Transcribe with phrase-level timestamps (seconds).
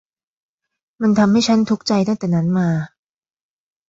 [1.01, 2.69] มันทำให้ฉันทุกข์ใจตั้งแต่นั้นมา